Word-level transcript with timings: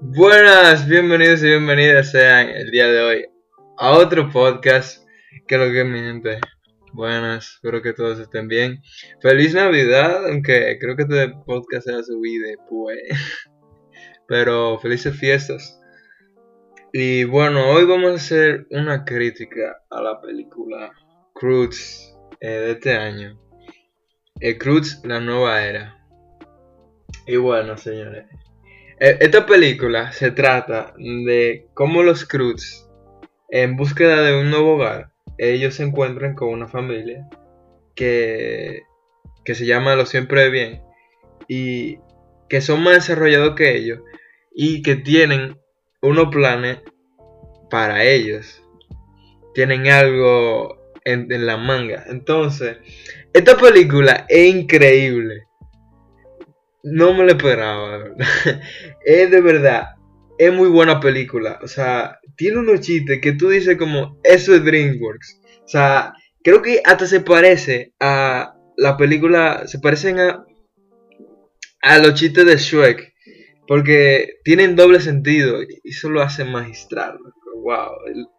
Buenas, 0.00 0.86
bienvenidos 0.86 1.42
y 1.42 1.46
bienvenidas 1.46 2.12
sean 2.12 2.48
el 2.50 2.70
día 2.70 2.86
de 2.86 3.00
hoy 3.00 3.26
a 3.78 3.90
otro 3.90 4.30
podcast 4.30 5.04
que 5.48 5.58
lo 5.58 5.72
que 5.72 5.82
mi 5.82 5.98
gente. 5.98 6.38
Buenas, 6.92 7.54
espero 7.54 7.82
que 7.82 7.92
todos 7.92 8.18
estén 8.18 8.48
bien. 8.48 8.82
Feliz 9.22 9.54
Navidad, 9.54 10.26
aunque 10.26 10.76
creo 10.80 10.96
que 10.96 11.02
este 11.02 11.28
podcast 11.46 11.86
se 11.86 11.92
va 11.92 12.00
a 12.00 12.02
subir 12.02 12.42
después. 12.42 12.98
Pero 14.26 14.76
felices 14.80 15.16
fiestas. 15.16 15.80
Y 16.92 17.22
bueno, 17.24 17.70
hoy 17.70 17.84
vamos 17.84 18.10
a 18.10 18.14
hacer 18.14 18.66
una 18.70 19.04
crítica 19.04 19.80
a 19.88 20.02
la 20.02 20.20
película 20.20 20.92
Cruz 21.32 22.12
eh, 22.40 22.48
de 22.48 22.70
este 22.72 22.96
año. 22.96 23.40
El 24.40 24.58
Cruz, 24.58 25.00
la 25.04 25.20
nueva 25.20 25.62
era. 25.62 25.96
Y 27.24 27.36
bueno, 27.36 27.78
señores, 27.78 28.26
eh, 28.98 29.16
esta 29.20 29.46
película 29.46 30.10
se 30.10 30.32
trata 30.32 30.92
de 30.98 31.68
cómo 31.74 32.02
los 32.02 32.24
Cruz, 32.24 32.84
en 33.48 33.76
búsqueda 33.76 34.22
de 34.22 34.40
un 34.40 34.50
nuevo 34.50 34.74
hogar, 34.74 35.09
ellos 35.40 35.74
se 35.74 35.84
encuentran 35.84 36.34
con 36.34 36.50
una 36.50 36.68
familia 36.68 37.26
que, 37.94 38.82
que 39.42 39.54
se 39.54 39.64
llama 39.64 39.96
Lo 39.96 40.04
Siempre 40.04 40.50
Bien 40.50 40.82
y 41.48 41.98
que 42.50 42.60
son 42.60 42.82
más 42.82 42.94
desarrollados 42.94 43.54
que 43.54 43.74
ellos 43.74 44.00
y 44.54 44.82
que 44.82 44.96
tienen 44.96 45.58
unos 46.02 46.28
planes 46.28 46.80
para 47.70 48.04
ellos. 48.04 48.62
Tienen 49.54 49.88
algo 49.88 50.92
en, 51.04 51.32
en 51.32 51.46
la 51.46 51.56
manga. 51.56 52.04
Entonces, 52.08 52.76
esta 53.32 53.56
película 53.56 54.26
es 54.28 54.54
increíble. 54.54 55.46
No 56.82 57.14
me 57.14 57.24
lo 57.24 57.30
esperaba, 57.30 58.04
es 59.04 59.30
de 59.30 59.40
verdad, 59.40 59.96
es 60.40 60.50
muy 60.54 60.68
buena 60.68 61.00
película. 61.00 61.58
O 61.62 61.68
sea, 61.68 62.18
tiene 62.34 62.60
unos 62.60 62.80
chistes 62.80 63.20
que 63.20 63.32
tú 63.32 63.50
dices 63.50 63.76
como, 63.76 64.18
eso 64.24 64.54
es 64.54 64.64
DreamWorks. 64.64 65.38
O 65.64 65.68
sea, 65.68 66.14
creo 66.42 66.62
que 66.62 66.80
hasta 66.82 67.06
se 67.06 67.20
parece 67.20 67.92
a 68.00 68.54
la 68.78 68.96
película, 68.96 69.66
se 69.66 69.80
parecen 69.80 70.18
a, 70.18 70.46
a 71.82 71.98
los 71.98 72.14
chistes 72.14 72.46
de 72.46 72.56
Shrek. 72.56 73.12
Porque 73.68 74.38
tienen 74.42 74.76
doble 74.76 75.00
sentido 75.00 75.62
y 75.62 75.90
eso 75.90 76.08
lo 76.08 76.22
hace 76.22 76.44
magistral. 76.44 77.18
Wow, 77.62 77.90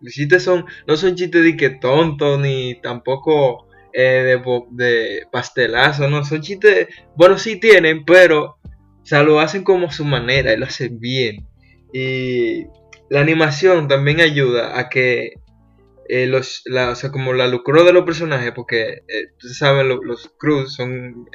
los 0.00 0.12
chistes 0.12 0.42
son, 0.42 0.66
no 0.86 0.98
son 0.98 1.16
chistes 1.16 1.42
de 1.42 1.56
que 1.56 1.70
tonto 1.70 2.38
ni 2.38 2.78
tampoco 2.82 3.68
eh, 3.94 4.38
de, 4.72 5.22
pastelazo, 5.32 6.10
¿no? 6.10 6.22
Son 6.26 6.42
chistes, 6.42 6.88
bueno, 7.16 7.38
sí 7.38 7.58
tienen, 7.58 8.04
pero, 8.04 8.58
o 8.62 9.06
sea, 9.06 9.22
lo 9.22 9.40
hacen 9.40 9.64
como 9.64 9.90
su 9.90 10.04
manera 10.04 10.52
y 10.52 10.58
lo 10.58 10.66
hacen 10.66 11.00
bien. 11.00 11.46
Y 11.92 12.66
la 13.10 13.20
animación 13.20 13.88
también 13.88 14.20
ayuda 14.20 14.78
a 14.78 14.88
que 14.88 15.34
eh, 16.08 16.26
los, 16.26 16.62
la, 16.66 16.90
o 16.90 16.94
sea, 16.94 17.10
como 17.10 17.32
la 17.32 17.48
lucro 17.48 17.84
de 17.84 17.92
los 17.92 18.04
personajes, 18.04 18.52
porque, 18.54 19.02
eh, 19.08 19.26
ustedes 19.36 19.58
saben, 19.58 19.88
los 19.88 20.32
Cruz 20.38 20.74
son, 20.74 21.26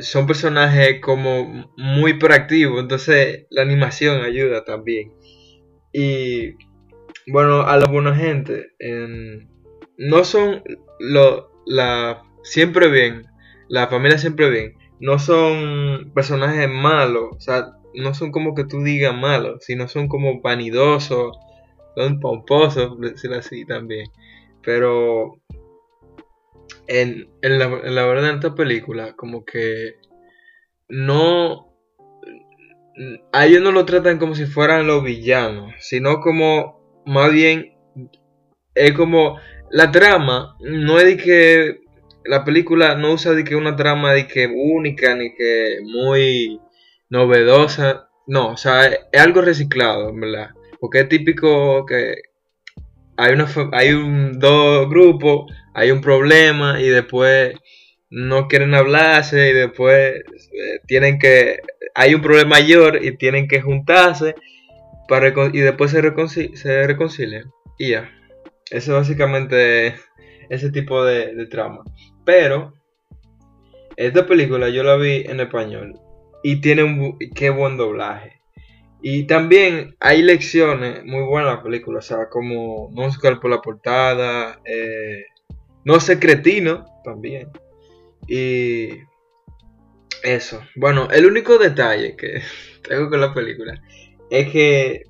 son 0.00 0.26
personajes 0.26 1.00
como 1.00 1.72
muy 1.76 2.14
proactivos, 2.14 2.80
entonces 2.80 3.46
la 3.50 3.62
animación 3.62 4.22
ayuda 4.22 4.64
también. 4.64 5.12
Y 5.92 6.54
bueno, 7.26 7.62
a 7.62 7.76
la 7.76 7.86
buena 7.86 8.14
gente, 8.14 8.72
en, 8.78 9.48
no 9.98 10.24
son 10.24 10.62
lo, 10.98 11.50
la 11.66 12.22
siempre 12.42 12.88
bien, 12.88 13.26
la 13.68 13.88
familia 13.88 14.18
siempre 14.18 14.50
bien, 14.50 14.74
no 15.00 15.18
son 15.18 16.12
personajes 16.14 16.68
malos, 16.68 17.30
o 17.36 17.40
sea, 17.40 17.72
no 17.94 18.14
son 18.14 18.30
como 18.30 18.54
que 18.54 18.64
tú 18.64 18.82
digas 18.82 19.14
malos, 19.14 19.64
sino 19.64 19.88
son 19.88 20.08
como 20.08 20.40
vanidosos, 20.40 21.36
son 21.96 22.20
pomposos, 22.20 23.00
decir 23.00 23.32
así 23.32 23.64
también. 23.64 24.06
Pero 24.62 25.38
en, 26.86 27.28
la, 27.42 27.64
en 27.64 27.94
la 27.94 28.06
verdad 28.06 28.30
en 28.30 28.36
esta 28.36 28.54
película, 28.54 29.14
como 29.16 29.44
que 29.44 29.94
no 30.88 31.70
a 33.32 33.46
ellos 33.46 33.62
no 33.62 33.72
lo 33.72 33.84
tratan 33.86 34.18
como 34.18 34.34
si 34.34 34.46
fueran 34.46 34.86
los 34.86 35.02
villanos, 35.02 35.72
sino 35.78 36.20
como 36.20 37.02
más 37.06 37.32
bien 37.32 37.74
es 38.74 38.92
como 38.92 39.38
la 39.70 39.90
trama 39.90 40.56
no 40.60 40.98
es 40.98 41.04
de 41.04 41.16
que 41.16 41.79
la 42.24 42.44
película 42.44 42.94
no 42.96 43.12
usa 43.12 43.32
de 43.32 43.44
que 43.44 43.56
una 43.56 43.76
trama 43.76 44.12
de 44.12 44.26
que 44.26 44.46
única 44.46 45.14
ni 45.14 45.34
que 45.34 45.78
muy 45.82 46.60
novedosa. 47.08 48.08
No, 48.26 48.52
o 48.52 48.56
sea, 48.56 48.86
es, 48.86 49.20
algo 49.20 49.40
reciclado, 49.42 50.14
¿verdad? 50.14 50.50
Porque 50.80 51.00
es 51.00 51.08
típico 51.08 51.84
que 51.86 52.14
hay 53.16 53.32
una 53.34 53.46
hay 53.72 53.92
un 53.92 54.38
dos 54.38 54.88
grupos, 54.88 55.52
hay 55.74 55.90
un 55.90 56.00
problema 56.00 56.80
y 56.80 56.88
después 56.88 57.54
no 58.10 58.48
quieren 58.48 58.74
hablarse 58.74 59.50
y 59.50 59.52
después 59.52 60.14
eh, 60.52 60.80
tienen 60.86 61.18
que 61.18 61.58
hay 61.94 62.14
un 62.14 62.22
problema 62.22 62.50
mayor 62.50 63.04
y 63.04 63.16
tienen 63.16 63.48
que 63.48 63.60
juntarse 63.60 64.34
para 65.08 65.28
y 65.52 65.58
después 65.60 65.90
se, 65.90 66.56
se 66.56 66.86
reconcilian 66.86 67.50
y 67.78 67.90
ya. 67.90 68.10
Eso 68.70 68.94
básicamente 68.94 69.96
ese 70.50 70.70
tipo 70.70 71.02
de, 71.04 71.46
trama. 71.46 71.84
Pero 72.24 72.74
esta 73.96 74.26
película 74.26 74.68
yo 74.68 74.82
la 74.82 74.96
vi 74.96 75.24
en 75.26 75.40
español 75.40 75.98
y 76.42 76.60
tiene 76.60 76.82
un 76.82 77.18
qué 77.34 77.48
buen 77.48 77.78
doblaje. 77.78 78.40
Y 79.02 79.24
también 79.24 79.96
hay 79.98 80.22
lecciones 80.22 81.04
muy 81.04 81.22
buenas 81.22 81.56
la 81.56 81.62
película, 81.62 82.00
o 82.00 82.02
sea, 82.02 82.28
como 82.28 82.90
no 82.92 83.04
buscar 83.04 83.40
por 83.40 83.50
la 83.50 83.62
portada, 83.62 84.60
eh, 84.66 85.24
no 85.84 85.98
ser 86.00 86.18
cretino 86.20 86.84
también. 87.02 87.48
Y 88.28 88.90
eso. 90.22 90.62
Bueno, 90.76 91.08
el 91.10 91.26
único 91.26 91.56
detalle 91.56 92.16
que 92.16 92.42
tengo 92.88 93.08
con 93.08 93.20
la 93.20 93.32
película 93.32 93.80
es 94.30 94.50
que 94.50 95.04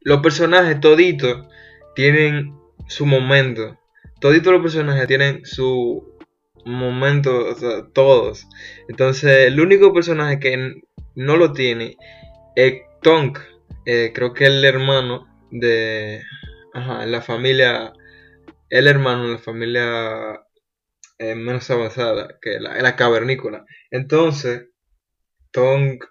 los 0.00 0.20
personajes 0.20 0.80
toditos 0.80 1.46
tienen 1.94 2.54
su 2.88 3.06
momento. 3.06 3.78
Todos 4.20 4.44
los 4.44 4.62
personajes 4.62 5.06
tienen 5.06 5.44
su 5.44 6.16
momento, 6.64 7.48
o 7.48 7.54
sea, 7.54 7.86
todos. 7.92 8.46
Entonces, 8.88 9.46
el 9.46 9.60
único 9.60 9.92
personaje 9.92 10.38
que 10.40 10.82
no 11.14 11.36
lo 11.36 11.52
tiene 11.52 11.96
es 12.54 12.82
Tonk. 13.02 13.38
Eh, 13.84 14.12
creo 14.14 14.34
que 14.34 14.46
el 14.46 14.64
hermano 14.64 15.26
de. 15.50 16.22
Ajá, 16.74 17.06
la 17.06 17.22
familia. 17.22 17.92
El 18.68 18.88
hermano 18.88 19.24
de 19.26 19.32
la 19.34 19.38
familia 19.38 20.40
eh, 21.18 21.34
menos 21.36 21.70
avanzada 21.70 22.38
que 22.42 22.58
la, 22.58 22.82
la 22.82 22.96
cavernícola. 22.96 23.64
Entonces, 23.90 24.68
Tonk 25.52 26.04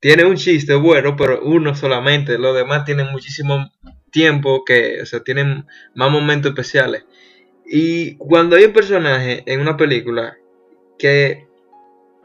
tiene 0.00 0.24
un 0.24 0.36
chiste 0.36 0.74
bueno, 0.74 1.16
pero 1.16 1.42
uno 1.42 1.74
solamente. 1.74 2.38
Los 2.38 2.56
demás 2.56 2.84
tienen 2.84 3.08
muchísimo 3.12 3.70
tiempo 4.10 4.64
que, 4.64 5.02
o 5.02 5.06
sea, 5.06 5.20
tienen 5.20 5.66
más 5.94 6.10
momentos 6.10 6.50
especiales. 6.50 7.04
Y 7.64 8.16
cuando 8.16 8.56
hay 8.56 8.64
un 8.64 8.72
personaje 8.72 9.42
en 9.46 9.60
una 9.60 9.76
película 9.76 10.38
que, 10.98 11.46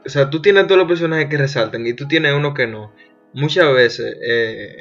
o 0.06 0.10
sea, 0.10 0.30
tú 0.30 0.42
tienes 0.42 0.68
todos 0.68 0.80
los 0.80 0.88
personajes 0.88 1.28
que 1.28 1.38
resaltan 1.38 1.86
y 1.86 1.94
tú 1.94 2.08
tienes 2.08 2.34
uno 2.34 2.54
que 2.54 2.68
no, 2.68 2.94
muchas 3.34 3.74
veces 3.74 4.18
eh, 4.26 4.78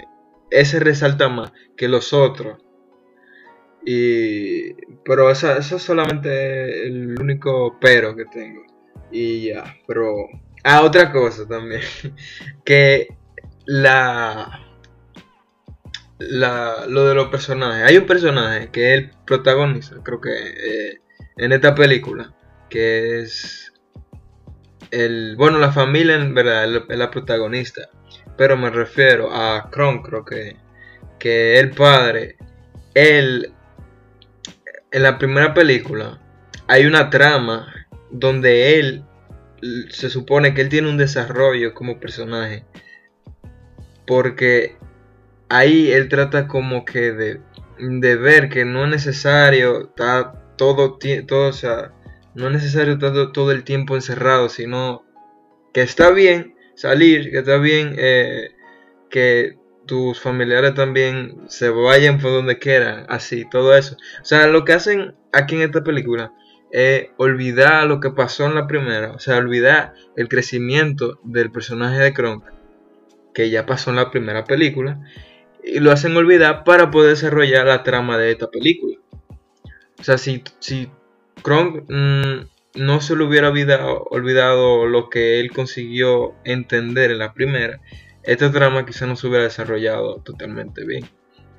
ese 0.50 0.80
resalta 0.80 1.28
más 1.28 1.52
que 1.76 1.88
los 1.88 2.12
otros. 2.12 2.58
Y, 3.84 4.74
pero 5.04 5.30
eso, 5.30 5.52
eso 5.56 5.76
es 5.76 5.82
solamente 5.82 6.86
el 6.86 7.20
único 7.20 7.78
pero 7.80 8.14
que 8.14 8.26
tengo. 8.26 8.62
Y 9.10 9.48
ya, 9.48 9.76
pero... 9.86 10.14
Ah, 10.64 10.82
otra 10.82 11.10
cosa 11.10 11.46
también. 11.48 11.82
Que 12.64 13.08
la 13.66 14.61
lo 16.30 17.04
de 17.04 17.14
los 17.14 17.28
personajes. 17.28 17.84
Hay 17.84 17.96
un 17.96 18.06
personaje 18.06 18.70
que 18.70 18.94
es 18.94 19.00
el 19.00 19.10
protagonista, 19.26 19.96
creo 20.02 20.20
que 20.20 20.30
eh, 20.30 21.00
en 21.36 21.52
esta 21.52 21.74
película, 21.74 22.34
que 22.68 23.20
es 23.20 23.72
el, 24.90 25.36
bueno, 25.36 25.58
la 25.58 25.72
familia 25.72 26.16
en 26.16 26.34
verdad 26.34 26.64
es 26.64 26.98
la 26.98 27.10
protagonista, 27.10 27.88
pero 28.36 28.56
me 28.56 28.70
refiero 28.70 29.32
a 29.32 29.70
Kron, 29.70 30.02
creo 30.02 30.24
que, 30.24 30.56
que 31.18 31.58
el 31.58 31.70
padre, 31.70 32.36
él, 32.94 33.52
en 34.90 35.02
la 35.02 35.18
primera 35.18 35.54
película 35.54 36.20
hay 36.68 36.86
una 36.86 37.10
trama 37.10 37.72
donde 38.10 38.78
él 38.78 39.04
se 39.90 40.10
supone 40.10 40.54
que 40.54 40.60
él 40.60 40.68
tiene 40.68 40.88
un 40.88 40.96
desarrollo 40.96 41.72
como 41.74 42.00
personaje. 42.00 42.64
Porque 44.06 44.76
ahí 45.52 45.92
él 45.92 46.08
trata 46.08 46.48
como 46.48 46.84
que 46.84 47.12
de, 47.12 47.40
de 47.78 48.16
ver 48.16 48.48
que 48.48 48.64
no 48.64 48.84
es 48.84 48.90
necesario 48.90 49.88
estar 49.88 50.56
todo, 50.56 50.98
todo, 51.26 51.48
o 51.48 51.52
sea, 51.52 51.92
no 52.34 52.46
es 52.46 52.52
necesario 52.54 52.94
estar 52.94 53.32
todo 53.32 53.52
el 53.52 53.62
tiempo 53.62 53.94
encerrado, 53.94 54.48
sino 54.48 55.04
que 55.74 55.82
está 55.82 56.10
bien 56.10 56.54
salir, 56.74 57.30
que 57.30 57.38
está 57.38 57.58
bien 57.58 57.94
eh, 57.98 58.52
que 59.10 59.58
tus 59.86 60.20
familiares 60.20 60.74
también 60.74 61.42
se 61.48 61.68
vayan 61.68 62.18
por 62.18 62.30
donde 62.30 62.58
quieran, 62.58 63.04
así, 63.08 63.44
todo 63.50 63.76
eso. 63.76 63.96
O 64.22 64.24
sea, 64.24 64.46
lo 64.46 64.64
que 64.64 64.72
hacen 64.72 65.14
aquí 65.32 65.56
en 65.56 65.62
esta 65.62 65.84
película 65.84 66.32
es 66.70 67.08
olvidar 67.18 67.86
lo 67.86 68.00
que 68.00 68.10
pasó 68.10 68.46
en 68.46 68.54
la 68.54 68.66
primera, 68.66 69.12
o 69.12 69.18
sea, 69.18 69.36
olvidar 69.36 69.92
el 70.16 70.28
crecimiento 70.28 71.20
del 71.24 71.52
personaje 71.52 71.98
de 71.98 72.14
Kronk, 72.14 72.44
que 73.34 73.50
ya 73.50 73.66
pasó 73.66 73.90
en 73.90 73.96
la 73.96 74.10
primera 74.10 74.44
película, 74.44 75.00
y 75.62 75.80
lo 75.80 75.92
hacen 75.92 76.16
olvidar 76.16 76.64
para 76.64 76.90
poder 76.90 77.10
desarrollar 77.10 77.66
la 77.66 77.82
trama 77.82 78.18
de 78.18 78.32
esta 78.32 78.50
película. 78.50 78.98
O 79.98 80.04
sea, 80.04 80.18
si, 80.18 80.42
si 80.58 80.90
Kronk 81.42 81.84
mm, 81.88 82.80
no 82.82 83.00
se 83.00 83.16
le 83.16 83.24
hubiera 83.24 83.50
olvidado, 83.50 84.86
lo 84.86 85.08
que 85.08 85.40
él 85.40 85.52
consiguió 85.52 86.34
entender 86.44 87.10
en 87.10 87.18
la 87.18 87.32
primera, 87.32 87.80
esta 88.24 88.50
trama 88.50 88.86
quizá 88.86 89.06
no 89.06 89.16
se 89.16 89.28
hubiera 89.28 89.44
desarrollado 89.44 90.16
totalmente 90.22 90.84
bien. 90.84 91.06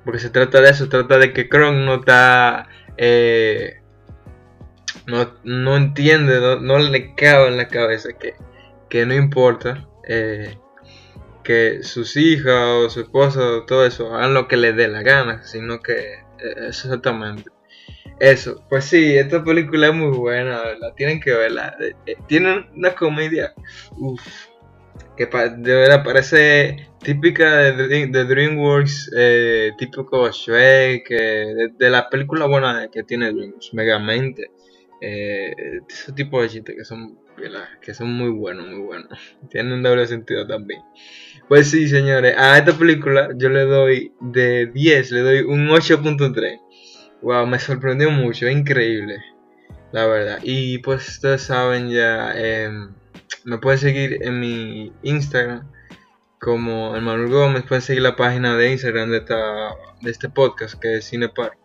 Porque 0.04 0.20
se 0.20 0.30
trata 0.30 0.60
de 0.60 0.70
eso, 0.70 0.86
se 0.86 0.90
trata 0.90 1.18
de 1.18 1.34
que 1.34 1.50
Kronk 1.50 1.78
no 1.78 1.96
está... 1.96 2.68
Eh, 2.98 3.80
no, 5.06 5.76
entiende, 5.76 6.40
no, 6.62 6.80
le 6.80 7.16
cabe 7.16 7.48
en 7.48 7.58
la 7.58 7.68
cabeza 7.68 8.10
que, 8.14 8.36
que 8.90 9.06
no 9.06 9.14
importa 9.14 9.88
eh, 10.08 10.58
que 11.44 11.84
sus 11.84 12.18
hijas 12.18 12.56
o 12.56 12.90
su 12.90 13.02
esposa 13.02 13.42
o 13.42 13.66
todo 13.66 13.86
eso 13.86 14.14
hagan 14.16 14.34
lo 14.34 14.48
que 14.48 14.58
les 14.58 14.76
dé 14.76 14.88
la 14.88 15.04
gana, 15.04 15.44
sino 15.44 15.80
que 15.80 16.14
eh, 16.14 16.68
exactamente 16.68 17.50
eso. 18.20 18.64
Pues 18.70 18.86
sí, 18.86 19.16
esta 19.16 19.44
película 19.44 19.88
es 19.88 19.94
muy 19.94 20.16
buena, 20.18 20.62
la 20.80 20.94
tienen 20.96 21.20
que 21.20 21.34
verla. 21.34 21.76
Tiene 22.28 22.68
una 22.76 22.94
comedia, 22.96 23.54
uff, 23.98 24.48
que 25.18 25.26
de 25.26 25.76
verdad 25.76 26.04
parece 26.04 26.90
típica 27.00 27.74
de, 27.74 28.26
DreamWorks, 28.26 29.12
eh, 29.16 29.72
típico 29.78 30.30
Shrek, 30.32 31.10
de, 31.10 31.70
de, 31.78 31.90
la 31.90 32.10
película 32.10 32.46
buena 32.46 32.88
que 32.92 33.04
tiene 33.04 33.32
DreamWorks, 33.32 33.74
Megamente, 33.74 34.52
eh, 35.02 35.54
ese 35.90 36.14
tipo 36.14 36.42
de 36.42 36.50
chistes 36.50 36.76
que 36.78 36.86
son, 36.86 37.20
que 37.82 37.94
son 37.94 38.14
muy 38.14 38.30
buenos, 38.30 38.68
muy 38.68 38.82
buenos, 38.82 39.20
tienen 39.50 39.74
un 39.74 39.84
doble 39.84 40.08
sentido 40.08 40.46
también. 40.48 40.82
Pues 41.48 41.70
sí, 41.70 41.88
señores, 41.88 42.36
a 42.38 42.58
esta 42.58 42.74
película 42.74 43.30
yo 43.36 43.50
le 43.50 43.62
doy 43.62 44.14
de 44.20 44.68
10, 44.68 45.12
le 45.12 45.20
doy 45.20 45.40
un 45.42 45.68
8.3. 45.68 46.60
Wow, 47.22 47.48
me 47.48 47.60
sorprendió 47.60 48.12
mucho, 48.12 48.48
increíble, 48.48 49.18
la 49.92 50.06
verdad. 50.06 50.40
Y 50.44 50.80
pues 50.80 51.08
ustedes 51.08 51.42
saben 51.44 51.90
ya... 51.90 52.34
Eh, 52.36 52.70
me 53.46 53.58
pueden 53.58 53.80
seguir 53.80 54.20
en 54.22 54.40
mi 54.40 54.94
Instagram 55.04 55.70
como 56.40 56.92
Manuel 57.00 57.30
Gómez. 57.30 57.64
Pueden 57.64 57.82
seguir 57.82 58.04
la 58.04 58.16
página 58.16 58.56
de 58.56 58.72
Instagram 58.72 59.10
de, 59.10 59.18
esta, 59.18 59.76
de 60.02 60.12
este 60.12 60.30
podcast 60.30 60.80
que 60.80 60.98
es 60.98 61.10
Cinepar. 61.10 61.58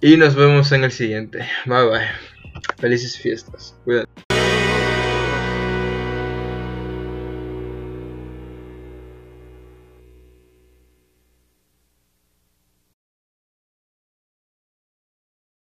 Y 0.00 0.16
nos 0.16 0.34
vemos 0.34 0.72
en 0.72 0.84
el 0.84 0.92
siguiente. 0.92 1.48
Bye 1.66 1.84
bye. 1.84 2.08
Felices 2.78 3.18
fiestas. 3.18 3.76
Cuídate. 3.84 4.25